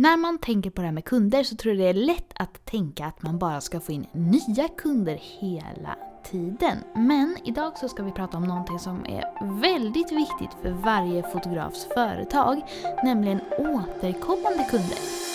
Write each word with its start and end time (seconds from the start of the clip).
När 0.00 0.16
man 0.16 0.38
tänker 0.38 0.70
på 0.70 0.80
det 0.80 0.86
här 0.86 0.92
med 0.92 1.04
kunder 1.04 1.42
så 1.42 1.56
tror 1.56 1.74
jag 1.74 1.84
det 1.84 2.00
är 2.00 2.06
lätt 2.06 2.32
att 2.34 2.64
tänka 2.64 3.06
att 3.06 3.22
man 3.22 3.38
bara 3.38 3.60
ska 3.60 3.80
få 3.80 3.92
in 3.92 4.06
nya 4.12 4.68
kunder 4.68 5.18
hela 5.20 5.96
tiden. 6.24 6.78
Men 6.94 7.36
idag 7.44 7.78
så 7.78 7.88
ska 7.88 8.02
vi 8.02 8.12
prata 8.12 8.36
om 8.36 8.44
någonting 8.44 8.78
som 8.78 9.06
är 9.06 9.60
väldigt 9.60 10.12
viktigt 10.12 10.50
för 10.62 10.70
varje 10.70 11.22
fotografs 11.22 11.86
företag, 11.94 12.60
nämligen 13.04 13.40
återkommande 13.58 14.66
kunder. 14.70 15.29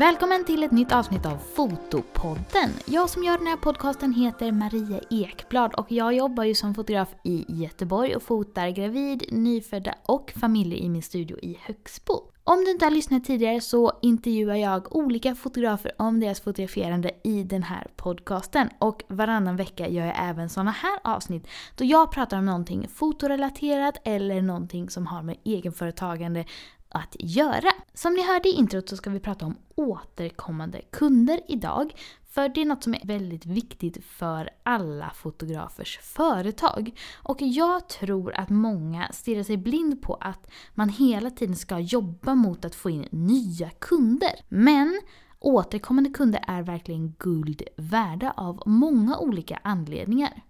Välkommen 0.00 0.44
till 0.44 0.62
ett 0.62 0.70
nytt 0.70 0.92
avsnitt 0.92 1.26
av 1.26 1.36
Fotopodden. 1.36 2.70
Jag 2.84 3.10
som 3.10 3.24
gör 3.24 3.38
den 3.38 3.46
här 3.46 3.56
podcasten 3.56 4.12
heter 4.12 4.52
Maria 4.52 5.00
Ekblad 5.10 5.74
och 5.74 5.92
jag 5.92 6.14
jobbar 6.14 6.44
ju 6.44 6.54
som 6.54 6.74
fotograf 6.74 7.08
i 7.24 7.44
Göteborg 7.48 8.16
och 8.16 8.22
fotar 8.22 8.68
gravid, 8.68 9.24
nyfödda 9.30 9.94
och 10.02 10.32
familjer 10.40 10.78
i 10.78 10.88
min 10.88 11.02
studio 11.02 11.38
i 11.38 11.58
Högsbo. 11.62 12.30
Om 12.44 12.64
du 12.64 12.70
inte 12.70 12.84
har 12.86 12.90
lyssnat 12.90 13.24
tidigare 13.24 13.60
så 13.60 13.92
intervjuar 14.02 14.54
jag 14.54 14.96
olika 14.96 15.34
fotografer 15.34 15.92
om 15.98 16.20
deras 16.20 16.40
fotograferande 16.40 17.10
i 17.24 17.42
den 17.42 17.62
här 17.62 17.86
podcasten. 17.96 18.68
Och 18.78 19.02
varannan 19.08 19.56
vecka 19.56 19.88
gör 19.88 20.06
jag 20.06 20.16
även 20.18 20.48
såna 20.48 20.70
här 20.70 20.98
avsnitt 21.04 21.48
då 21.76 21.84
jag 21.84 22.12
pratar 22.12 22.38
om 22.38 22.46
någonting 22.46 22.88
fotorelaterat 22.88 23.96
eller 24.04 24.42
någonting 24.42 24.90
som 24.90 25.06
har 25.06 25.22
med 25.22 25.36
egenföretagande 25.44 26.44
att 26.90 27.16
göra. 27.18 27.72
Som 27.94 28.14
ni 28.14 28.26
hörde 28.26 28.48
i 28.48 28.52
introt 28.52 28.88
så 28.88 28.96
ska 28.96 29.10
vi 29.10 29.20
prata 29.20 29.46
om 29.46 29.56
återkommande 29.74 30.80
kunder 30.90 31.40
idag. 31.48 31.94
För 32.30 32.48
det 32.48 32.60
är 32.60 32.64
något 32.64 32.82
som 32.84 32.94
är 32.94 33.06
väldigt 33.06 33.46
viktigt 33.46 34.04
för 34.04 34.50
alla 34.62 35.10
fotografers 35.14 35.98
företag. 35.98 37.00
Och 37.22 37.42
jag 37.42 37.88
tror 37.88 38.34
att 38.34 38.50
många 38.50 39.08
stirrar 39.12 39.42
sig 39.42 39.56
blind 39.56 40.02
på 40.02 40.14
att 40.14 40.50
man 40.74 40.88
hela 40.88 41.30
tiden 41.30 41.56
ska 41.56 41.78
jobba 41.78 42.34
mot 42.34 42.64
att 42.64 42.74
få 42.74 42.90
in 42.90 43.08
nya 43.10 43.70
kunder. 43.70 44.44
Men 44.48 45.00
återkommande 45.38 46.10
kunder 46.10 46.44
är 46.46 46.62
verkligen 46.62 47.14
guld 47.18 47.62
värda 47.76 48.30
av 48.36 48.62
många 48.66 49.18
olika 49.18 49.60
anledningar. 49.62 50.42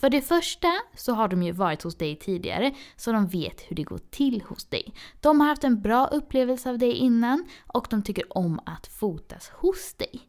För 0.00 0.10
det 0.10 0.22
första 0.22 0.68
så 0.96 1.12
har 1.12 1.28
de 1.28 1.42
ju 1.42 1.52
varit 1.52 1.82
hos 1.82 1.98
dig 1.98 2.16
tidigare, 2.16 2.74
så 2.96 3.12
de 3.12 3.26
vet 3.26 3.60
hur 3.60 3.76
det 3.76 3.82
går 3.82 4.00
till 4.10 4.42
hos 4.48 4.64
dig. 4.64 4.94
De 5.20 5.40
har 5.40 5.48
haft 5.48 5.64
en 5.64 5.80
bra 5.80 6.06
upplevelse 6.06 6.70
av 6.70 6.78
dig 6.78 6.92
innan 6.92 7.48
och 7.66 7.86
de 7.90 8.02
tycker 8.02 8.38
om 8.38 8.60
att 8.66 8.86
fotas 8.86 9.48
hos 9.48 9.94
dig. 9.94 10.28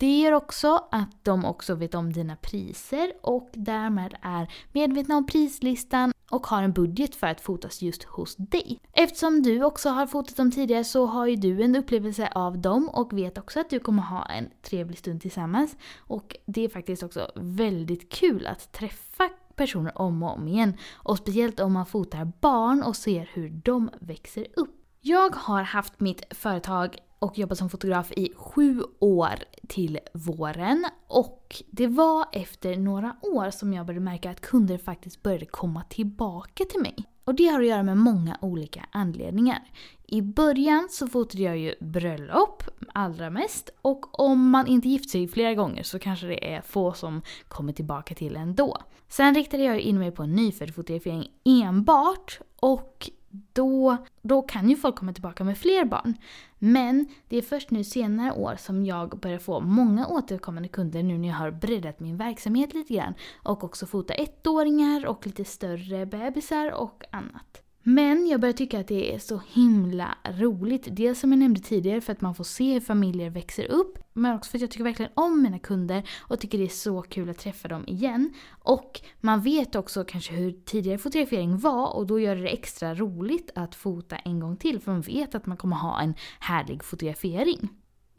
Det 0.00 0.20
gör 0.20 0.32
också 0.32 0.88
att 0.90 1.24
de 1.24 1.44
också 1.44 1.74
vet 1.74 1.94
om 1.94 2.12
dina 2.12 2.36
priser 2.36 3.12
och 3.22 3.50
därmed 3.52 4.14
är 4.22 4.52
medvetna 4.72 5.16
om 5.16 5.26
prislistan 5.26 6.12
och 6.30 6.46
har 6.46 6.62
en 6.62 6.72
budget 6.72 7.14
för 7.14 7.26
att 7.26 7.40
fotas 7.40 7.82
just 7.82 8.02
hos 8.02 8.36
dig. 8.36 8.80
Eftersom 8.92 9.42
du 9.42 9.64
också 9.64 9.88
har 9.88 10.06
fotat 10.06 10.36
dem 10.36 10.50
tidigare 10.50 10.84
så 10.84 11.06
har 11.06 11.26
ju 11.26 11.36
du 11.36 11.62
en 11.62 11.76
upplevelse 11.76 12.28
av 12.34 12.58
dem 12.58 12.88
och 12.88 13.18
vet 13.18 13.38
också 13.38 13.60
att 13.60 13.70
du 13.70 13.78
kommer 13.78 14.02
ha 14.02 14.24
en 14.24 14.50
trevlig 14.62 14.98
stund 14.98 15.20
tillsammans. 15.20 15.76
Och 15.98 16.36
det 16.46 16.64
är 16.64 16.68
faktiskt 16.68 17.02
också 17.02 17.30
väldigt 17.34 18.12
kul 18.12 18.46
att 18.46 18.72
träffa 18.72 19.28
personer 19.54 19.98
om 19.98 20.22
och 20.22 20.34
om 20.34 20.48
igen. 20.48 20.76
Och 20.94 21.18
speciellt 21.18 21.60
om 21.60 21.72
man 21.72 21.86
fotar 21.86 22.32
barn 22.40 22.82
och 22.82 22.96
ser 22.96 23.30
hur 23.32 23.50
de 23.64 23.90
växer 24.00 24.46
upp. 24.56 24.76
Jag 25.00 25.34
har 25.34 25.62
haft 25.62 26.00
mitt 26.00 26.22
företag 26.30 26.96
och 27.20 27.38
jobbat 27.38 27.58
som 27.58 27.70
fotograf 27.70 28.12
i 28.12 28.32
sju 28.36 28.82
år 28.98 29.34
till 29.68 29.98
våren. 30.12 30.86
Och 31.06 31.62
det 31.70 31.86
var 31.86 32.26
efter 32.32 32.76
några 32.76 33.16
år 33.22 33.50
som 33.50 33.72
jag 33.72 33.86
började 33.86 34.04
märka 34.04 34.30
att 34.30 34.40
kunder 34.40 34.78
faktiskt 34.78 35.22
började 35.22 35.46
komma 35.46 35.82
tillbaka 35.82 36.64
till 36.64 36.80
mig. 36.80 36.94
Och 37.24 37.34
det 37.34 37.46
har 37.46 37.60
att 37.60 37.66
göra 37.66 37.82
med 37.82 37.96
många 37.96 38.38
olika 38.40 38.86
anledningar. 38.90 39.62
I 40.06 40.22
början 40.22 40.88
så 40.90 41.06
fotade 41.06 41.42
jag 41.42 41.58
ju 41.58 41.74
bröllop 41.80 42.62
allra 42.94 43.30
mest 43.30 43.70
och 43.82 44.20
om 44.20 44.50
man 44.50 44.66
inte 44.66 44.88
gift 44.88 45.10
sig 45.10 45.28
flera 45.28 45.54
gånger 45.54 45.82
så 45.82 45.98
kanske 45.98 46.26
det 46.26 46.54
är 46.54 46.60
få 46.60 46.92
som 46.92 47.22
kommer 47.48 47.72
tillbaka 47.72 48.14
till 48.14 48.36
ändå. 48.36 48.78
Sen 49.08 49.34
riktade 49.34 49.62
jag 49.62 49.80
in 49.80 49.98
mig 49.98 50.10
på 50.10 50.26
nyfödd 50.26 50.74
fotografering 50.74 51.28
enbart 51.44 52.40
och 52.60 53.10
då, 53.52 53.96
då 54.22 54.42
kan 54.42 54.70
ju 54.70 54.76
folk 54.76 54.96
komma 54.96 55.12
tillbaka 55.12 55.44
med 55.44 55.58
fler 55.58 55.84
barn. 55.84 56.14
Men 56.58 57.06
det 57.28 57.36
är 57.36 57.42
först 57.42 57.70
nu 57.70 57.84
senare 57.84 58.32
år 58.32 58.56
som 58.58 58.84
jag 58.84 59.18
börjar 59.18 59.38
få 59.38 59.60
många 59.60 60.06
återkommande 60.06 60.68
kunder 60.68 61.02
nu 61.02 61.18
när 61.18 61.28
jag 61.28 61.34
har 61.36 61.50
breddat 61.50 62.00
min 62.00 62.16
verksamhet 62.16 62.74
lite 62.74 62.94
grann. 62.94 63.14
Och 63.42 63.64
också 63.64 63.86
fota 63.86 64.14
ettåringar 64.14 65.06
och 65.06 65.26
lite 65.26 65.44
större 65.44 66.06
bebisar 66.06 66.72
och 66.72 67.04
annat. 67.10 67.62
Men 67.82 68.26
jag 68.26 68.40
börjar 68.40 68.52
tycka 68.52 68.80
att 68.80 68.88
det 68.88 69.14
är 69.14 69.18
så 69.18 69.42
himla 69.52 70.18
roligt. 70.24 70.88
Dels 70.90 71.20
som 71.20 71.32
jag 71.32 71.38
nämnde 71.38 71.60
tidigare 71.60 72.00
för 72.00 72.12
att 72.12 72.20
man 72.20 72.34
får 72.34 72.44
se 72.44 72.72
hur 72.72 72.80
familjer 72.80 73.30
växer 73.30 73.64
upp. 73.64 73.98
Men 74.12 74.36
också 74.36 74.50
för 74.50 74.58
att 74.58 74.62
jag 74.62 74.70
tycker 74.70 74.84
verkligen 74.84 75.12
om 75.14 75.42
mina 75.42 75.58
kunder 75.58 76.08
och 76.20 76.40
tycker 76.40 76.58
det 76.58 76.64
är 76.64 76.68
så 76.68 77.02
kul 77.02 77.30
att 77.30 77.38
träffa 77.38 77.68
dem 77.68 77.84
igen. 77.86 78.34
Och 78.48 79.00
man 79.20 79.40
vet 79.40 79.74
också 79.74 80.04
kanske 80.04 80.32
hur 80.32 80.52
tidigare 80.52 80.98
fotografering 80.98 81.58
var 81.58 81.96
och 81.96 82.06
då 82.06 82.20
gör 82.20 82.36
det 82.36 82.48
extra 82.48 82.94
roligt 82.94 83.50
att 83.54 83.74
fota 83.74 84.16
en 84.16 84.40
gång 84.40 84.56
till 84.56 84.80
för 84.80 84.92
man 84.92 85.00
vet 85.00 85.34
att 85.34 85.46
man 85.46 85.56
kommer 85.56 85.76
ha 85.76 86.00
en 86.00 86.14
härlig 86.40 86.84
fotografering. 86.84 87.68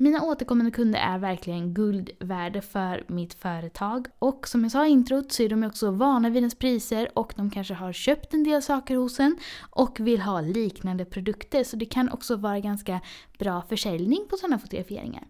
Mina 0.02 0.22
återkommande 0.24 0.72
kunder 0.72 1.00
är 1.00 1.18
verkligen 1.18 1.74
guld 1.74 2.10
värda 2.20 2.62
för 2.62 3.04
mitt 3.08 3.34
företag. 3.34 4.08
Och 4.20 4.48
som 4.48 4.64
jag 4.64 4.72
sa 4.72 4.88
i 4.88 4.90
introt 4.90 5.32
så 5.32 5.44
är 5.44 5.50
de 5.50 5.64
också 5.64 5.92
vana 5.92 6.30
vid 6.30 6.38
ens 6.38 6.56
priser 6.56 7.10
och 7.14 7.34
de 7.36 7.50
kanske 7.50 7.74
har 7.74 7.94
köpt 7.94 8.34
en 8.34 8.44
del 8.44 8.62
saker 8.62 8.96
hos 8.96 9.20
en 9.20 9.38
och 9.70 10.00
vill 10.00 10.22
ha 10.22 10.42
liknande 10.42 11.06
produkter. 11.06 11.64
Så 11.64 11.76
det 11.76 11.86
kan 11.86 12.10
också 12.10 12.36
vara 12.36 12.60
ganska 12.60 13.02
bra 13.40 13.62
försäljning 13.62 14.26
på 14.30 14.38
sådana 14.38 14.60
fotograferingar. 14.60 15.24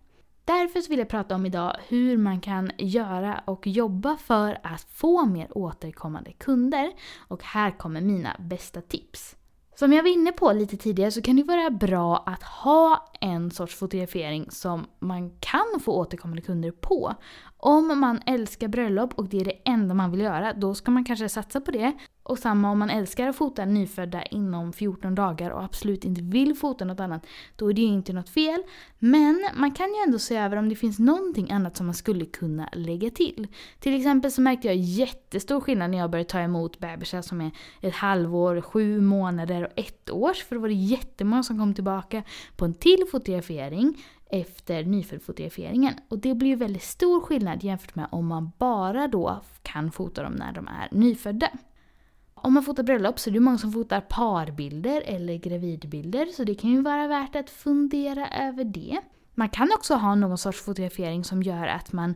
Därför 0.46 0.90
vill 0.90 1.00
jag 1.00 1.10
prata 1.10 1.36
om 1.36 1.46
idag 1.46 1.76
hur 1.88 2.18
man 2.18 2.42
kan 2.42 2.72
göra 2.78 3.44
och 3.46 3.68
jobba 3.68 4.18
för 4.18 4.58
att 4.64 4.82
få 4.82 5.26
mer 5.26 5.58
återkommande 5.58 6.32
kunder. 6.32 6.92
Och 7.28 7.44
här 7.44 7.72
kommer 7.72 8.02
mina 8.02 8.36
bästa 8.40 8.82
tips. 8.82 9.36
Som 9.82 9.94
jag 9.94 10.04
var 10.04 10.10
inne 10.10 10.32
på 10.32 10.52
lite 10.52 10.78
tidigare 10.78 11.12
så 11.12 11.22
kan 11.22 11.36
det 11.36 11.44
vara 11.44 11.70
bra 11.70 12.24
att 12.26 12.44
ha 12.44 13.12
en 13.22 13.52
sorts 13.52 13.76
fotografering 13.76 14.52
som 14.52 14.86
man 15.00 15.30
kan 15.40 15.80
få 15.86 15.92
återkommande 15.92 16.42
kunder 16.42 16.72
på. 16.72 17.16
Om 17.64 18.00
man 18.00 18.22
älskar 18.26 18.68
bröllop 18.68 19.14
och 19.14 19.30
det 19.30 19.40
är 19.40 19.46
det 19.46 19.58
enda 19.66 19.94
man 19.96 20.12
vill 20.12 20.22
göra, 20.22 20.54
då 20.54 20.76
ska 20.76 20.92
man 20.92 21.06
kanske 21.06 21.30
satsa 21.30 21.62
på 21.62 21.72
det. 21.72 21.94
Och 22.24 22.40
samma 22.40 22.72
om 22.72 22.80
man 22.80 22.90
älskar 22.90 23.28
att 23.28 23.36
fota 23.36 23.66
nyfödda 23.66 24.24
inom 24.24 24.74
14 24.74 25.16
dagar 25.16 25.52
och 25.52 25.64
absolut 25.64 26.06
inte 26.06 26.22
vill 26.22 26.56
fota 26.56 26.86
något 26.86 27.00
annat, 27.00 27.26
då 27.56 27.70
är 27.70 27.74
det 27.74 27.82
ju 27.82 27.88
inte 27.88 28.14
något 28.14 28.30
fel. 28.30 28.64
Men 29.00 29.50
man 29.56 29.72
kan 29.72 29.88
ju 29.88 29.96
ändå 30.06 30.20
se 30.20 30.36
över 30.38 30.58
om 30.58 30.70
det 30.70 30.76
finns 30.76 31.00
någonting 31.00 31.52
annat 31.52 31.78
som 31.78 31.86
man 31.86 31.96
skulle 31.96 32.26
kunna 32.26 32.70
lägga 32.74 33.10
till. 33.10 33.48
Till 33.80 33.96
exempel 33.96 34.32
så 34.32 34.42
märkte 34.42 34.68
jag 34.68 34.76
jättestor 34.76 35.62
skillnad 35.62 35.92
när 35.92 35.98
jag 35.98 36.12
började 36.12 36.30
ta 36.30 36.40
emot 36.40 36.80
bebisar 36.80 37.22
som 37.22 37.42
är 37.42 37.52
ett 37.82 37.96
halvår, 37.96 38.62
sju 38.62 39.02
månader 39.02 39.64
och 39.64 39.72
ett 39.76 40.10
års. 40.10 40.44
För 40.44 40.56
då 40.56 40.62
var 40.62 40.68
det 40.68 40.74
jättemånga 40.74 41.44
som 41.44 41.60
kom 41.60 41.74
tillbaka 41.74 42.24
på 42.56 42.66
en 42.66 42.74
till 42.74 43.06
fotografering 43.12 43.98
efter 44.32 44.84
nyföddfotograferingen. 44.84 45.94
Och 46.10 46.20
det 46.20 46.36
blir 46.36 46.50
ju 46.50 46.56
väldigt 46.56 46.84
stor 46.84 47.22
skillnad 47.22 47.64
jämfört 47.64 47.96
med 47.96 48.08
om 48.12 48.28
man 48.28 48.52
bara 48.58 49.08
då 49.08 49.42
kan 49.62 49.92
fota 49.92 50.24
dem 50.24 50.34
när 50.34 50.54
de 50.54 50.68
är 50.68 50.88
nyfödda. 50.92 51.50
Om 52.34 52.54
man 52.54 52.64
fotar 52.64 52.84
bröllop 52.84 53.20
så 53.20 53.30
är 53.30 53.34
det 53.34 53.40
många 53.40 53.58
som 53.58 53.72
fotar 53.72 54.02
parbilder 54.02 55.02
eller 55.06 55.36
gravidbilder 55.36 56.26
så 56.26 56.44
det 56.44 56.56
kan 56.56 56.70
ju 56.70 56.82
vara 56.82 57.08
värt 57.08 57.36
att 57.36 57.50
fundera 57.50 58.28
över 58.28 58.64
det. 58.64 59.00
Man 59.36 59.50
kan 59.50 59.70
också 59.76 59.96
ha 59.96 60.16
någon 60.16 60.38
sorts 60.38 60.62
fotografering 60.62 61.24
som 61.24 61.44
gör 61.44 61.68
att 61.68 61.94
man 61.94 62.16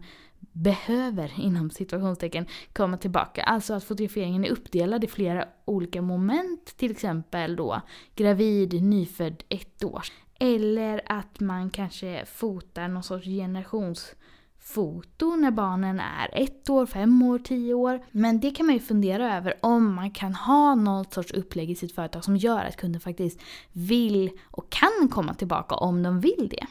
behöver, 0.51 1.33
inom 1.39 1.69
situationstecken, 1.69 2.45
komma 2.73 2.97
tillbaka. 2.97 3.44
Alltså 3.44 3.73
att 3.73 3.83
fotograferingen 3.83 4.45
är 4.45 4.50
uppdelad 4.50 5.03
i 5.03 5.07
flera 5.07 5.47
olika 5.65 6.01
moment, 6.01 6.65
till 6.77 6.91
exempel 6.91 7.56
då 7.56 7.81
gravid, 8.15 8.83
nyfödd, 8.83 9.44
ett 9.50 9.83
år. 9.83 10.03
Eller 10.39 11.01
att 11.05 11.39
man 11.39 11.69
kanske 11.69 12.25
fotar 12.25 12.87
någon 12.87 13.03
sorts 13.03 13.25
generationsfoto 13.25 15.35
när 15.35 15.51
barnen 15.51 15.99
är 15.99 16.29
ett 16.33 16.69
år, 16.69 16.85
fem 16.85 17.21
år, 17.21 17.39
tio 17.39 17.73
år. 17.73 18.05
Men 18.11 18.39
det 18.39 18.51
kan 18.51 18.65
man 18.65 18.75
ju 18.75 18.81
fundera 18.81 19.37
över 19.37 19.53
om 19.61 19.93
man 19.93 20.11
kan 20.11 20.35
ha 20.35 20.75
någon 20.75 21.05
sorts 21.11 21.31
upplägg 21.31 21.71
i 21.71 21.75
sitt 21.75 21.95
företag 21.95 22.23
som 22.23 22.37
gör 22.37 22.65
att 22.65 22.77
kunden 22.77 23.01
faktiskt 23.01 23.39
vill 23.71 24.31
och 24.45 24.69
kan 24.69 25.09
komma 25.11 25.33
tillbaka 25.33 25.75
om 25.75 26.03
de 26.03 26.19
vill 26.19 26.47
det. 26.51 26.65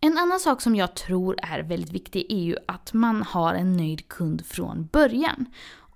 En 0.00 0.18
annan 0.18 0.40
sak 0.40 0.60
som 0.60 0.76
jag 0.76 0.94
tror 0.94 1.36
är 1.42 1.62
väldigt 1.62 1.92
viktig 1.92 2.26
är 2.28 2.42
ju 2.42 2.56
att 2.68 2.92
man 2.92 3.22
har 3.22 3.54
en 3.54 3.76
nöjd 3.76 4.08
kund 4.08 4.46
från 4.46 4.88
början. 4.92 5.46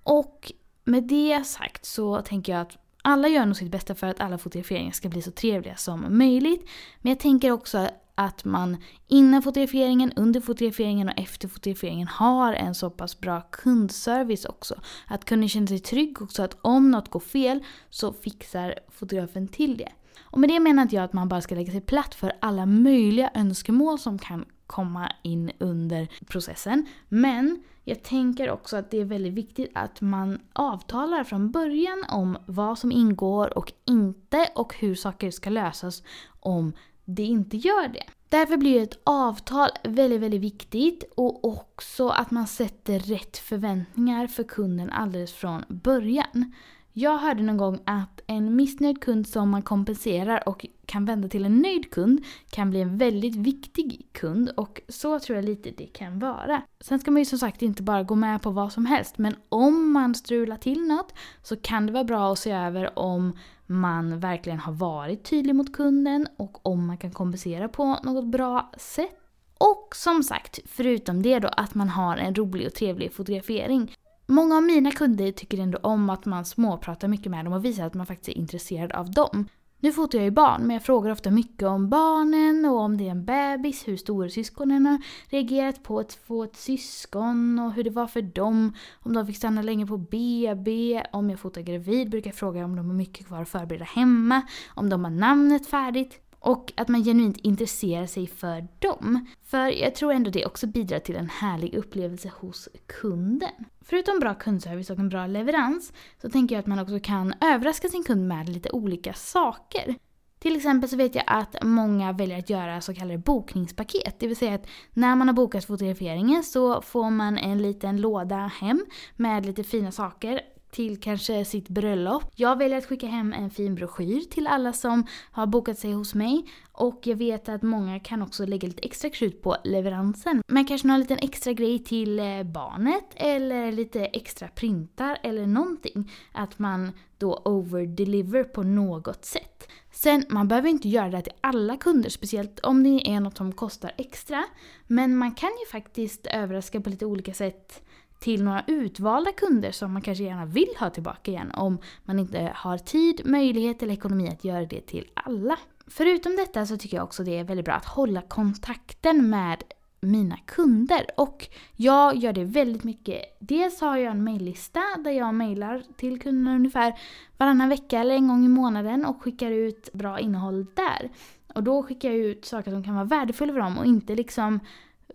Och 0.02 0.52
med 0.84 1.04
det 1.04 1.46
sagt 1.46 1.84
så 1.84 2.22
tänker 2.22 2.52
jag 2.52 2.60
att 2.60 2.80
alla 3.02 3.29
gör 3.29 3.47
nog 3.47 3.56
sitt 3.56 3.70
bästa 3.70 3.94
för 3.94 4.06
att 4.06 4.20
alla 4.20 4.38
fotograferingar 4.38 4.93
ska 4.93 5.08
bli 5.08 5.23
så 5.23 5.31
trevliga 5.31 5.76
som 5.76 6.19
möjligt. 6.19 6.69
Men 7.00 7.11
jag 7.11 7.20
tänker 7.20 7.50
också 7.50 7.88
att 8.14 8.44
man 8.44 8.76
innan 9.08 9.43
fotograferingen, 9.43 10.12
under 10.17 10.41
fotograferingen 10.41 11.08
och 11.08 11.19
efter 11.19 11.49
fotograferingen 11.49 12.08
har 12.08 12.52
en 12.52 12.75
så 12.75 12.91
pass 12.91 13.20
bra 13.20 13.41
kundservice 13.41 14.44
också. 14.44 14.81
Att 15.06 15.25
kunden 15.25 15.49
känner 15.49 15.67
sig 15.67 15.79
trygg 15.79 16.23
också 16.23 16.43
att 16.43 16.56
om 16.62 16.91
något 16.91 17.11
går 17.11 17.20
fel 17.20 17.64
så 17.91 18.12
fixar 18.12 18.75
fotografen 18.88 19.49
till 19.49 19.76
det. 19.76 19.88
Och 20.20 20.41
med 20.41 20.50
det 20.50 20.61
menar 20.61 20.82
inte 20.82 20.96
jag 20.96 21.05
att 21.05 21.12
man 21.12 21.29
bara 21.29 21.41
ska 21.41 21.55
lägga 21.55 21.73
sig 21.73 21.81
platt 21.81 22.14
för 22.14 22.32
alla 22.41 22.67
möjliga 22.67 23.31
önskemål 23.35 23.99
som 23.99 24.19
kan 24.19 24.44
komma 24.70 25.12
in 25.22 25.50
under 25.58 26.08
processen. 26.26 26.87
Men 27.08 27.62
jag 27.84 28.02
tänker 28.02 28.50
också 28.50 28.76
att 28.76 28.90
det 28.90 29.00
är 29.00 29.05
väldigt 29.05 29.32
viktigt 29.32 29.70
att 29.75 30.00
man 30.00 30.40
avtalar 30.52 31.25
från 31.25 31.50
början 31.50 32.05
om 32.08 32.38
vad 32.46 32.78
som 32.78 32.93
ingår 32.93 33.58
och 33.58 33.72
inte 33.84 34.49
och 34.55 34.75
hur 34.75 34.94
saker 34.94 35.31
ska 35.31 35.50
lösas 35.50 36.02
om 36.40 36.72
det 37.05 37.22
inte 37.22 37.56
gör 37.56 37.88
det. 37.88 38.05
Därför 38.28 38.56
blir 38.56 38.82
ett 38.82 39.00
avtal 39.05 39.69
väldigt, 39.84 40.20
väldigt 40.20 40.40
viktigt 40.40 41.05
och 41.17 41.44
också 41.44 42.08
att 42.08 42.31
man 42.31 42.46
sätter 42.46 42.99
rätt 42.99 43.37
förväntningar 43.37 44.26
för 44.26 44.43
kunden 44.43 44.90
alldeles 44.90 45.32
från 45.32 45.64
början. 45.69 46.52
Jag 46.92 47.19
hörde 47.19 47.42
någon 47.42 47.56
gång 47.56 47.78
att 47.84 48.20
en 48.26 48.56
missnöjd 48.56 49.00
kund 49.02 49.28
som 49.28 49.50
man 49.50 49.62
kompenserar 49.62 50.48
och 50.48 50.66
kan 50.87 51.04
vända 51.04 51.28
till 51.28 51.44
en 51.44 51.58
nöjd 51.58 51.90
kund 51.90 52.25
kan 52.50 52.70
bli 52.70 52.81
en 52.81 52.98
väldigt 52.98 53.37
viktig 53.37 54.08
kund 54.12 54.50
och 54.56 54.81
så 54.88 55.19
tror 55.19 55.37
jag 55.37 55.44
lite 55.44 55.70
det 55.70 55.87
kan 55.87 56.19
vara. 56.19 56.62
Sen 56.81 56.98
ska 56.98 57.10
man 57.10 57.20
ju 57.20 57.25
som 57.25 57.38
sagt 57.38 57.62
inte 57.62 57.82
bara 57.82 58.02
gå 58.02 58.14
med 58.14 58.42
på 58.42 58.50
vad 58.50 58.72
som 58.72 58.87
helst 58.87 59.19
men 59.19 59.37
om 59.48 59.92
man 59.92 60.14
strular 60.14 60.56
till 60.56 60.87
något 60.87 61.14
så 61.42 61.56
kan 61.56 61.87
det 61.87 61.92
vara 61.92 62.04
bra 62.04 62.32
att 62.32 62.38
se 62.38 62.50
över 62.50 62.98
om 62.98 63.32
man 63.66 64.20
verkligen 64.20 64.58
har 64.58 64.72
varit 64.72 65.25
tydlig 65.25 65.54
mot 65.54 65.72
kunden 65.72 66.26
och 66.36 66.66
om 66.66 66.86
man 66.86 66.98
kan 66.98 67.10
kompensera 67.10 67.69
på 67.69 67.98
något 68.02 68.26
bra 68.26 68.72
sätt. 68.78 69.16
Och 69.58 69.88
som 69.96 70.22
sagt, 70.22 70.58
förutom 70.66 71.22
det 71.22 71.38
då 71.38 71.48
att 71.48 71.75
man 71.75 71.88
har 71.88 72.16
en 72.16 72.34
rolig 72.34 72.66
och 72.66 72.75
trevlig 72.75 73.12
fotografering. 73.12 73.96
Många 74.31 74.56
av 74.56 74.62
mina 74.62 74.91
kunder 74.91 75.32
tycker 75.32 75.59
ändå 75.59 75.79
om 75.82 76.11
att 76.11 76.27
man 76.27 76.44
småpratar 76.44 77.09
mycket 77.09 77.31
med 77.31 77.44
dem 77.44 77.55
och 77.55 77.65
visar 77.65 77.87
att 77.87 77.94
man 77.94 78.06
faktiskt 78.06 78.29
är 78.29 78.41
intresserad 78.41 78.93
av 78.93 79.11
dem. 79.11 79.49
Nu 79.81 79.93
fotar 79.93 80.19
jag 80.19 80.25
ju 80.25 80.31
barn, 80.31 80.62
men 80.62 80.75
jag 80.75 80.82
frågar 80.82 81.11
ofta 81.11 81.31
mycket 81.31 81.69
om 81.69 81.88
barnen 81.88 82.65
och 82.65 82.79
om 82.81 82.97
det 82.97 83.06
är 83.06 83.11
en 83.11 83.25
bebis, 83.25 83.88
hur 83.88 83.97
storasyskonen 83.97 84.87
har 84.87 84.99
reagerat 85.29 85.82
på 85.82 85.99
att 85.99 86.12
få 86.12 86.44
ett 86.44 86.56
syskon 86.56 87.59
och 87.59 87.73
hur 87.73 87.85
det 87.85 87.91
var 87.91 88.06
för 88.06 88.23
dem, 88.23 88.73
om 88.99 89.12
de 89.12 89.27
fick 89.27 89.37
stanna 89.37 89.62
länge 89.62 89.87
på 89.87 89.99
BB, 89.99 91.03
om 91.12 91.31
jag 91.31 91.41
fotar 91.41 91.61
gravid 91.61 92.11
brukar 92.11 92.31
jag 92.31 92.37
fråga 92.37 92.65
om 92.65 92.77
de 92.77 92.87
har 92.87 92.94
mycket 92.94 93.27
kvar 93.27 93.43
att 93.43 93.49
förbereda 93.49 93.85
hemma, 93.85 94.43
om 94.75 94.91
de 94.91 95.05
har 95.05 95.11
namnet 95.11 95.67
färdigt. 95.67 96.30
Och 96.40 96.72
att 96.76 96.88
man 96.88 97.04
genuint 97.04 97.37
intresserar 97.37 98.06
sig 98.06 98.26
för 98.26 98.69
dem. 98.78 99.26
För 99.42 99.69
jag 99.69 99.94
tror 99.94 100.12
ändå 100.12 100.31
det 100.31 100.46
också 100.46 100.66
bidrar 100.66 100.98
till 100.98 101.16
en 101.16 101.28
härlig 101.28 101.75
upplevelse 101.75 102.32
hos 102.40 102.69
kunden. 102.87 103.64
Förutom 103.81 104.20
bra 104.20 104.34
kundservice 104.34 104.90
och 104.90 104.98
en 104.98 105.08
bra 105.08 105.26
leverans 105.26 105.92
så 106.22 106.31
tänker 106.31 106.54
jag 106.54 106.60
att 106.60 106.66
man 106.66 106.78
också 106.78 107.00
kan 107.00 107.34
överraska 107.40 107.88
sin 107.88 108.04
kund 108.04 108.28
med 108.28 108.48
lite 108.48 108.70
olika 108.70 109.14
saker. 109.14 109.94
Till 110.38 110.56
exempel 110.56 110.88
så 110.88 110.96
vet 110.96 111.14
jag 111.14 111.25
att 111.26 111.56
många 111.62 112.12
väljer 112.12 112.38
att 112.38 112.50
göra 112.50 112.81
så 112.81 112.94
kallade 112.94 113.19
bokningspaket. 113.19 114.16
Det 114.19 114.26
vill 114.26 114.36
säga 114.36 114.54
att 114.54 114.66
när 114.93 115.16
man 115.16 115.28
har 115.28 115.34
bokat 115.34 115.64
fotograferingen 115.64 116.44
så 116.44 116.82
får 116.82 117.10
man 117.10 117.38
en 117.38 117.62
liten 117.62 118.00
låda 118.00 118.36
hem 118.36 118.86
med 119.16 119.46
lite 119.46 119.64
fina 119.64 119.93
saker 119.93 120.40
till 120.70 121.00
kanske 121.00 121.44
sitt 121.44 121.69
bröllop. 121.69 122.25
Jag 122.37 122.58
väljer 122.58 122.78
att 122.78 122.87
skicka 122.87 123.06
hem 123.06 123.32
en 123.32 123.50
fin 123.50 123.75
broschyr 123.75 124.20
till 124.20 124.46
alla 124.46 124.72
som 124.72 125.06
har 125.31 125.46
bokat 125.46 125.78
sig 125.78 125.93
hos 125.93 126.14
mig. 126.14 126.44
Och 126.72 127.00
jag 127.02 127.17
vet 127.17 127.49
att 127.49 127.62
många 127.62 128.00
kan 128.00 128.22
också 128.22 128.46
lägga 128.46 128.69
lite 128.69 128.82
extra 128.82 129.11
krut 129.11 129.43
på 129.43 129.56
leveransen. 129.64 130.43
Men 130.46 130.64
kanske 130.64 130.88
någon 130.88 131.00
liten 131.00 131.19
extra 131.19 131.52
grej 131.52 131.78
till 131.78 132.19
eh, 132.19 132.43
barnet 132.43 133.05
eller 133.17 133.72
lite 133.72 134.05
extra 134.05 134.49
printar 134.49 135.19
eller 135.22 135.46
någonting. 135.46 136.12
Att 136.32 136.58
man 136.58 136.93
då 137.19 137.43
overdeliver 137.44 138.44
på 138.44 138.62
något 138.62 139.25
sätt. 139.25 139.69
Sen, 139.93 140.25
man 140.28 140.49
behöver 140.49 140.69
inte 140.69 140.88
göra 140.88 141.11
det 141.11 141.22
till 141.22 141.32
alla 141.40 141.76
kunder, 141.76 142.11
speciellt 142.11 142.61
om 142.61 142.82
det 142.82 143.11
är 143.11 143.20
något 143.20 143.37
som 143.37 143.52
kostar 143.52 143.93
extra. 143.99 144.44
Men 144.87 145.17
man 145.17 145.34
kan 145.34 145.50
ju 145.50 145.70
faktiskt 145.70 146.26
överraska 146.26 146.81
på 146.81 146.90
lite 146.90 147.06
olika 147.06 147.34
sätt 147.34 147.82
till 148.20 148.44
några 148.44 148.64
utvalda 148.67 149.32
kunder 149.32 149.72
som 149.72 149.93
man 149.93 150.02
kanske 150.02 150.25
gärna 150.25 150.46
vill 150.46 150.75
ha 150.78 150.90
tillbaka 150.90 151.31
igen 151.31 151.50
om 151.50 151.78
man 152.05 152.19
inte 152.19 152.52
har 152.55 152.78
tid, 152.78 153.20
möjlighet 153.25 153.82
eller 153.82 153.93
ekonomi 153.93 154.28
att 154.28 154.44
göra 154.44 154.64
det 154.64 154.81
till 154.81 155.11
alla. 155.14 155.58
Förutom 155.87 156.37
detta 156.37 156.67
så 156.67 156.76
tycker 156.76 156.96
jag 156.96 157.05
också 157.05 157.25
det 157.25 157.38
är 157.38 157.44
väldigt 157.44 157.67
bra 157.67 157.75
att 157.75 157.84
hålla 157.84 158.22
kontakten 158.22 159.31
med 159.31 159.64
mina 160.00 160.37
kunder. 160.37 161.06
Och 161.17 161.49
jag 161.76 162.17
gör 162.17 162.32
det 162.32 162.44
väldigt 162.44 162.84
mycket. 162.84 163.22
Dels 163.38 163.81
har 163.81 163.96
jag 163.96 164.11
en 164.11 164.25
mejllista 164.25 164.81
där 164.99 165.11
jag 165.11 165.34
mejlar 165.34 165.82
till 165.96 166.20
kunderna 166.20 166.56
ungefär 166.56 166.94
varannan 167.37 167.69
vecka 167.69 167.99
eller 167.99 168.14
en 168.14 168.28
gång 168.28 168.44
i 168.44 168.49
månaden 168.49 169.05
och 169.05 169.22
skickar 169.22 169.50
ut 169.50 169.93
bra 169.93 170.20
innehåll 170.20 170.67
där. 170.75 171.11
Och 171.55 171.62
då 171.62 171.82
skickar 171.82 172.11
jag 172.11 172.19
ut 172.19 172.44
saker 172.44 172.70
som 172.70 172.84
kan 172.84 172.94
vara 172.94 173.05
värdefulla 173.05 173.52
för 173.52 173.61
dem 173.61 173.78
och 173.78 173.87
inte 173.87 174.14
liksom 174.14 174.61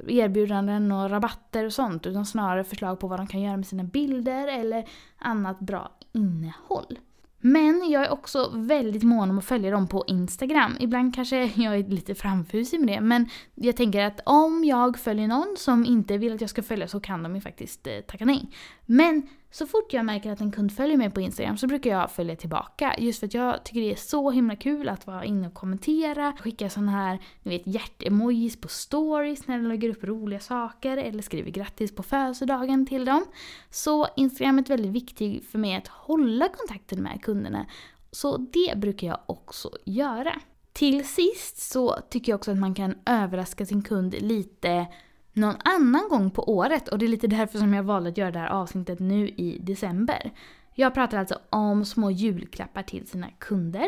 erbjudanden 0.08 0.92
och 0.92 1.10
rabatter 1.10 1.66
och 1.66 1.74
sånt 1.74 2.06
utan 2.06 2.26
snarare 2.26 2.64
förslag 2.64 3.00
på 3.00 3.08
vad 3.08 3.20
de 3.20 3.28
kan 3.28 3.42
göra 3.42 3.58
med 3.58 3.68
sina 3.68 3.84
bilder 3.84 4.48
eller 4.48 4.88
annat 5.18 5.60
bra 5.60 5.92
innehåll. 6.14 7.00
Men 7.40 7.90
jag 7.90 8.06
är 8.06 8.10
också 8.10 8.52
väldigt 8.54 9.04
mån 9.04 9.30
om 9.30 9.38
att 9.38 9.46
följa 9.46 9.72
dem 9.72 9.88
på 9.88 10.04
Instagram. 10.08 10.78
Ibland 10.80 11.16
kanske 11.16 11.52
jag 11.56 11.76
är 11.76 11.90
lite 11.90 12.16
framfusig 12.16 12.80
med 12.80 12.88
det 12.88 13.02
men 13.02 13.30
jag 13.56 13.76
tänker 13.76 14.04
att 14.04 14.22
om 14.26 14.64
jag 14.64 15.00
följer 15.00 15.28
någon 15.28 15.56
som 15.58 15.86
inte 15.86 16.18
vill 16.18 16.34
att 16.34 16.42
jag 16.42 16.50
ska 16.50 16.64
följa 16.64 16.88
så 16.88 17.00
kan 17.00 17.24
de 17.24 17.36
ju 17.36 17.42
faktiskt 17.42 17.88
eh, 17.88 18.00
tacka 18.08 18.26
nej. 18.26 18.50
Men 18.86 19.28
så 19.56 19.68
fort 19.68 19.94
jag 19.94 20.06
märker 20.06 20.32
att 20.32 20.42
en 20.42 20.52
kund 20.52 20.72
följer 20.72 20.98
mig 20.98 21.10
på 21.10 21.22
Instagram 21.22 21.58
så 21.58 21.68
brukar 21.68 21.90
jag 21.90 22.12
följa 22.12 22.36
tillbaka. 22.36 22.96
Just 22.98 23.20
för 23.20 23.28
att 23.28 23.34
jag 23.34 23.64
tycker 23.64 23.82
det 23.82 23.92
är 23.92 23.96
så 23.96 24.32
himla 24.32 24.56
kul 24.56 24.90
att 24.90 25.08
vara 25.08 25.26
inne 25.26 25.48
och 25.48 25.54
kommentera, 25.54 26.34
skicka 26.40 26.70
sådana 26.70 26.92
här 26.92 27.20
ni 27.44 27.58
vet, 27.58 27.68
hjärtemojis 27.68 28.62
på 28.62 28.68
stories 28.68 29.48
när 29.48 29.58
de 29.58 29.68
lägger 29.68 29.90
upp 29.90 30.04
roliga 30.04 30.40
saker 30.40 30.98
eller 30.98 31.22
skriver 31.24 31.52
grattis 31.52 31.96
på 31.96 32.04
födelsedagen 32.04 32.86
till 32.86 33.06
dem. 33.06 33.26
Så 33.70 34.08
Instagram 34.16 34.60
är 34.60 34.64
väldigt 34.64 34.92
viktigt 34.92 35.50
för 35.50 35.60
mig 35.60 35.76
att 35.76 35.88
hålla 35.88 36.50
kontakten 36.50 37.04
med 37.04 37.22
kunderna. 37.24 37.66
Så 38.12 38.38
det 38.38 38.78
brukar 38.78 39.08
jag 39.08 39.20
också 39.26 39.70
göra. 39.86 40.42
Till 40.74 41.08
sist 41.08 41.72
så 41.72 41.98
tycker 42.10 42.32
jag 42.32 42.38
också 42.38 42.52
att 42.52 42.58
man 42.58 42.76
kan 42.76 42.96
överraska 43.06 43.66
sin 43.66 43.82
kund 43.82 44.16
lite 44.20 44.88
någon 45.36 45.56
annan 45.64 46.10
gång 46.10 46.32
på 46.32 46.50
året 46.50 46.88
och 46.88 46.98
det 46.98 47.06
är 47.06 47.08
lite 47.08 47.28
därför 47.28 47.60
som 47.60 47.74
jag 47.74 47.84
valde 47.84 48.10
att 48.10 48.18
göra 48.18 48.32
det 48.32 48.40
här 48.40 48.50
avsnittet 48.50 49.00
nu 49.00 49.28
i 49.28 49.58
december. 49.62 50.32
Jag 50.74 50.94
pratar 50.94 51.18
alltså 51.18 51.40
om 51.50 51.86
små 51.86 52.12
julklappar 52.12 52.84
till 52.84 53.08
sina 53.08 53.28
kunder. 53.40 53.88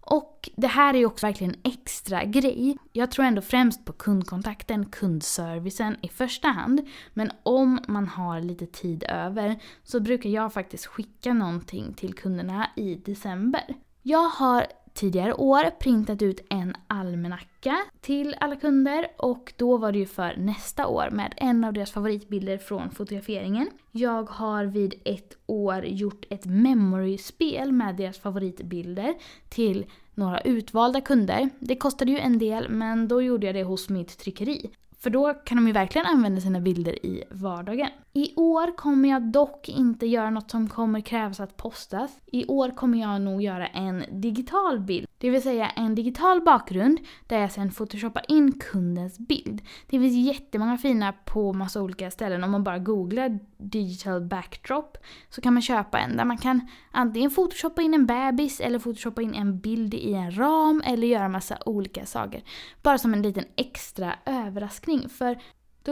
Och 0.00 0.48
det 0.56 0.66
här 0.66 0.94
är 0.94 0.98
ju 0.98 1.06
också 1.06 1.26
verkligen 1.26 1.54
en 1.54 1.72
extra 1.72 2.24
grej. 2.24 2.78
Jag 2.92 3.10
tror 3.10 3.24
ändå 3.24 3.42
främst 3.42 3.84
på 3.84 3.92
kundkontakten, 3.92 4.86
kundservicen 4.86 5.96
i 6.02 6.08
första 6.08 6.48
hand. 6.48 6.80
Men 7.14 7.30
om 7.42 7.78
man 7.88 8.08
har 8.08 8.40
lite 8.40 8.66
tid 8.66 9.04
över 9.08 9.58
så 9.84 10.00
brukar 10.00 10.30
jag 10.30 10.52
faktiskt 10.52 10.86
skicka 10.86 11.34
någonting 11.34 11.94
till 11.94 12.14
kunderna 12.14 12.70
i 12.76 12.94
december. 12.94 13.74
Jag 14.02 14.28
har 14.28 14.66
tidigare 14.98 15.34
år 15.34 15.70
printat 15.70 16.22
ut 16.22 16.40
en 16.50 16.74
almanacka 16.86 17.76
till 18.00 18.36
alla 18.40 18.56
kunder 18.56 19.06
och 19.18 19.52
då 19.56 19.76
var 19.76 19.92
det 19.92 19.98
ju 19.98 20.06
för 20.06 20.36
nästa 20.36 20.86
år 20.86 21.10
med 21.10 21.34
en 21.36 21.64
av 21.64 21.72
deras 21.72 21.90
favoritbilder 21.90 22.58
från 22.58 22.90
fotograferingen. 22.90 23.70
Jag 23.92 24.30
har 24.30 24.64
vid 24.64 24.94
ett 25.04 25.36
år 25.46 25.84
gjort 25.84 26.26
ett 26.30 26.46
memory-spel 26.46 27.72
med 27.72 27.96
deras 27.96 28.18
favoritbilder 28.18 29.14
till 29.48 29.86
några 30.14 30.40
utvalda 30.40 31.00
kunder. 31.00 31.48
Det 31.58 31.76
kostade 31.76 32.10
ju 32.10 32.18
en 32.18 32.38
del 32.38 32.68
men 32.68 33.08
då 33.08 33.22
gjorde 33.22 33.46
jag 33.46 33.54
det 33.54 33.64
hos 33.64 33.88
mitt 33.88 34.18
tryckeri. 34.18 34.70
För 35.00 35.10
då 35.10 35.34
kan 35.34 35.56
de 35.56 35.66
ju 35.66 35.72
verkligen 35.72 36.06
använda 36.06 36.40
sina 36.40 36.60
bilder 36.60 37.06
i 37.06 37.24
vardagen. 37.30 37.88
I 38.12 38.34
år 38.36 38.76
kommer 38.76 39.08
jag 39.08 39.22
dock 39.22 39.68
inte 39.68 40.06
göra 40.06 40.30
något 40.30 40.50
som 40.50 40.68
kommer 40.68 41.00
krävas 41.00 41.40
att 41.40 41.56
postas. 41.56 42.18
I 42.26 42.46
år 42.46 42.70
kommer 42.76 43.00
jag 43.00 43.20
nog 43.20 43.42
göra 43.42 43.66
en 43.66 44.04
digital 44.10 44.80
bild. 44.80 45.08
Det 45.20 45.30
vill 45.30 45.42
säga 45.42 45.70
en 45.70 45.94
digital 45.94 46.42
bakgrund 46.42 47.00
där 47.26 47.38
jag 47.38 47.52
sen 47.52 47.70
photoshoppar 47.70 48.24
in 48.28 48.52
kundens 48.52 49.18
bild. 49.18 49.62
Det 49.86 49.98
finns 49.98 50.26
jättemånga 50.26 50.78
fina 50.78 51.12
på 51.12 51.52
massa 51.52 51.82
olika 51.82 52.10
ställen. 52.10 52.44
Om 52.44 52.50
man 52.50 52.64
bara 52.64 52.78
googlar 52.78 53.38
digital 53.56 54.20
backdrop 54.20 54.96
så 55.30 55.40
kan 55.40 55.52
man 55.52 55.62
köpa 55.62 55.98
en 55.98 56.16
där 56.16 56.24
man 56.24 56.38
kan 56.38 56.68
antingen 56.90 57.30
photoshoppa 57.30 57.82
in 57.82 57.94
en 57.94 58.06
bebis 58.06 58.60
eller 58.60 58.78
photoshoppa 58.78 59.22
in 59.22 59.34
en 59.34 59.60
bild 59.60 59.94
i 59.94 60.14
en 60.14 60.38
ram 60.38 60.82
eller 60.84 61.06
göra 61.06 61.28
massa 61.28 61.58
olika 61.66 62.06
saker. 62.06 62.42
Bara 62.82 62.98
som 62.98 63.12
en 63.12 63.22
liten 63.22 63.44
extra 63.56 64.14
överraskning. 64.26 65.08
För 65.08 65.38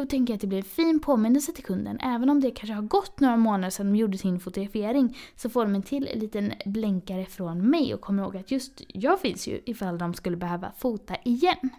då 0.00 0.06
tänker 0.06 0.32
jag 0.32 0.36
att 0.36 0.40
det 0.40 0.46
blir 0.46 0.58
en 0.58 0.64
fin 0.64 1.00
påminnelse 1.00 1.52
till 1.52 1.64
kunden. 1.64 2.00
Även 2.00 2.30
om 2.30 2.40
det 2.40 2.50
kanske 2.50 2.74
har 2.74 2.82
gått 2.82 3.20
några 3.20 3.36
månader 3.36 3.70
sedan 3.70 3.86
de 3.86 3.96
gjorde 3.96 4.18
sin 4.18 4.40
fotografering 4.40 5.18
så 5.36 5.50
får 5.50 5.64
de 5.64 5.74
en 5.74 5.82
till 5.82 6.08
liten 6.14 6.52
blänkare 6.64 7.26
från 7.26 7.70
mig 7.70 7.94
och 7.94 8.00
kommer 8.00 8.22
ihåg 8.22 8.36
att 8.36 8.50
just 8.50 8.82
jag 8.88 9.20
finns 9.20 9.48
ju 9.48 9.60
ifall 9.66 9.98
de 9.98 10.14
skulle 10.14 10.36
behöva 10.36 10.72
fota 10.78 11.16
igen. 11.24 11.70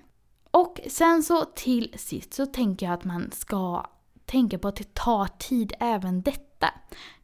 Och 0.51 0.79
sen 0.87 1.23
så 1.23 1.45
till 1.45 1.93
sist 1.97 2.33
så 2.33 2.45
tänker 2.45 2.85
jag 2.85 2.93
att 2.93 3.03
man 3.03 3.31
ska 3.31 3.85
tänka 4.25 4.57
på 4.57 4.67
att 4.67 4.75
det 4.75 4.93
tar 4.93 5.25
tid 5.25 5.73
även 5.79 6.21
detta. 6.21 6.46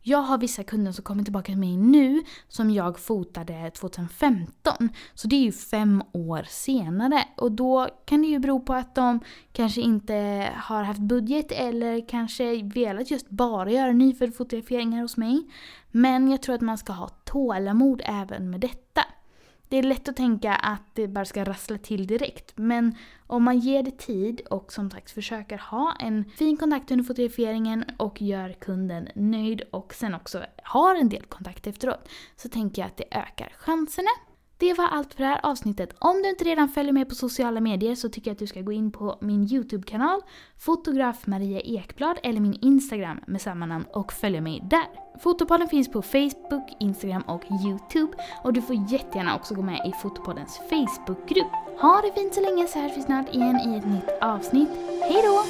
Jag 0.06 0.18
har 0.18 0.38
vissa 0.38 0.64
kunder 0.64 0.92
som 0.92 1.04
kommer 1.04 1.24
tillbaka 1.24 1.46
till 1.46 1.58
mig 1.58 1.78
nu 1.78 2.24
som 2.48 2.72
jag 2.72 3.00
fotade 3.00 3.72
2015. 3.72 4.90
Så 5.14 5.28
det 5.28 5.36
är 5.36 5.42
ju 5.42 5.52
fem 5.52 6.04
år 6.12 6.46
senare. 6.50 7.24
Och 7.38 7.52
då 7.52 7.90
kan 8.06 8.22
det 8.22 8.28
ju 8.28 8.40
bero 8.40 8.60
på 8.60 8.74
att 8.74 8.96
de 8.96 9.20
kanske 9.52 9.82
inte 9.82 10.50
har 10.56 10.84
haft 10.84 11.00
budget 11.00 11.52
eller 11.52 12.08
kanske 12.10 12.64
velat 12.64 13.12
just 13.12 13.30
bara 13.30 13.72
göra 13.72 13.92
nyföddfotograferingar 13.92 15.02
hos 15.02 15.18
mig. 15.18 15.44
Men 15.92 16.32
jag 16.32 16.42
tror 16.42 16.56
att 16.56 16.62
man 16.62 16.78
ska 16.78 16.94
ha 16.94 17.08
tålamod 17.08 18.02
även 18.06 18.50
med 18.50 18.60
detta. 18.60 19.06
Det 19.74 19.80
är 19.80 19.84
lätt 19.84 20.10
att 20.10 20.16
tänka 20.16 20.56
att 20.56 20.82
det 20.94 21.08
bara 21.08 21.26
ska 21.26 21.44
rassla 21.44 21.78
till 21.78 22.08
direkt. 22.08 22.54
Men 22.56 22.96
om 23.28 23.44
man 23.44 23.60
ger 23.60 23.84
det 23.84 23.98
tid 23.98 24.42
och 24.50 24.74
som 24.74 24.92
sagt 24.92 25.12
försöker 25.12 25.58
ha 25.58 25.94
en 26.00 26.26
fin 26.38 26.58
kontakt 26.58 26.92
under 26.92 27.04
fotograferingen 27.04 27.86
och 27.98 28.22
gör 28.22 28.54
kunden 28.54 29.08
nöjd 29.16 29.62
och 29.72 29.94
sen 29.94 30.14
också 30.14 30.44
har 30.64 30.96
en 30.96 31.10
del 31.10 31.24
kontakt 31.24 31.68
efteråt 31.68 32.10
så 32.36 32.50
tänker 32.50 32.82
jag 32.82 32.88
att 32.88 32.98
det 32.98 33.18
ökar 33.18 33.54
chanserna. 33.58 34.10
Det 34.64 34.74
var 34.74 34.86
allt 34.86 35.14
för 35.14 35.24
det 35.24 35.30
här 35.30 35.40
avsnittet. 35.44 35.96
Om 36.00 36.22
du 36.22 36.30
inte 36.30 36.44
redan 36.44 36.70
följer 36.70 36.94
mig 36.94 37.06
på 37.06 37.16
sociala 37.16 37.60
medier 37.60 37.96
så 37.96 38.10
tycker 38.10 38.30
jag 38.30 38.34
att 38.36 38.40
du 38.40 38.48
ska 38.48 38.62
gå 38.62 38.72
in 38.72 38.92
på 38.92 39.18
min 39.22 39.54
YouTube-kanal, 39.54 40.22
fotograf 40.58 41.28
Maria 41.28 41.62
Ekblad, 41.62 42.20
eller 42.24 42.40
min 42.40 42.58
Instagram 42.62 43.20
med 43.28 43.42
samma 43.42 43.66
namn 43.66 43.86
och 43.94 44.14
följa 44.14 44.42
mig 44.42 44.62
där. 44.70 45.20
Fotopodden 45.20 45.68
finns 45.68 45.92
på 45.92 46.02
Facebook, 46.02 46.76
Instagram 46.80 47.22
och 47.22 47.44
YouTube 47.66 48.14
och 48.44 48.54
du 48.54 48.62
får 48.62 48.76
jättegärna 48.76 49.36
också 49.36 49.56
gå 49.56 49.62
med 49.62 49.88
i 49.88 49.92
Fotopoddens 50.02 50.60
Facebookgrupp. 50.70 51.52
Ha 51.82 52.02
det 52.02 52.22
fint 52.22 52.34
så 52.34 52.42
länge 52.42 52.68
så 52.68 52.80
hörs 52.80 52.98
vi 52.98 53.02
snart 53.02 53.36
igen 53.36 53.60
i 53.66 53.78
ett 53.78 53.86
nytt 53.86 54.10
avsnitt. 54.22 54.70
Hejdå! 55.02 55.44